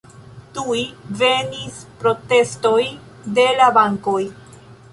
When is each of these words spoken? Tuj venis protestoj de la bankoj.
Tuj 0.53 0.77
venis 1.19 1.77
protestoj 2.01 2.81
de 3.39 3.47
la 3.61 3.69
bankoj. 3.79 4.21